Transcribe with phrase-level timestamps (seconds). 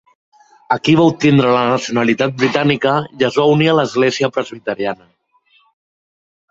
[0.75, 5.11] Aquí va obtindre la nacionalitat britànica i es va unir a l'església presbiteriana.